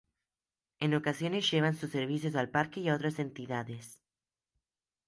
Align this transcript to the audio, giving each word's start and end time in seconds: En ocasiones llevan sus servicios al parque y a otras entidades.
En 0.79 0.95
ocasiones 0.95 1.51
llevan 1.51 1.75
sus 1.75 1.91
servicios 1.91 2.33
al 2.35 2.49
parque 2.49 2.79
y 2.79 2.89
a 2.89 2.95
otras 2.95 3.19
entidades. 3.19 4.01